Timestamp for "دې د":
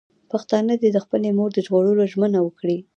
0.81-0.97